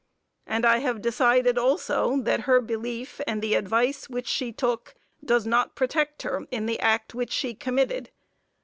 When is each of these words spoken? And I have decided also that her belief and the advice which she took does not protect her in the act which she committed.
And 0.47 0.65
I 0.65 0.79
have 0.79 0.99
decided 0.99 1.59
also 1.59 2.17
that 2.23 2.39
her 2.49 2.59
belief 2.59 3.21
and 3.27 3.39
the 3.39 3.53
advice 3.53 4.09
which 4.09 4.25
she 4.27 4.51
took 4.51 4.95
does 5.23 5.45
not 5.45 5.75
protect 5.75 6.23
her 6.23 6.47
in 6.49 6.65
the 6.65 6.79
act 6.79 7.13
which 7.13 7.31
she 7.31 7.53
committed. 7.53 8.09